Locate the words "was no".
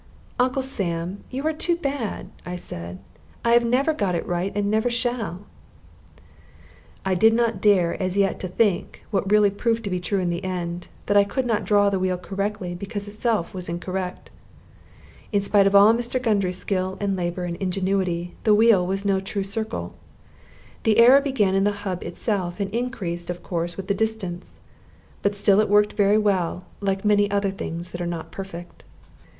18.87-19.19